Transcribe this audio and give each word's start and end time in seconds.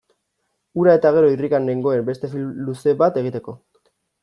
Hura 0.81 0.95
eta 0.99 1.11
gero 1.17 1.29
irrikan 1.33 1.69
nengoen 1.71 2.03
beste 2.09 2.31
film 2.33 2.67
luze 2.71 2.97
bat 3.05 3.23
egiteko. 3.25 3.57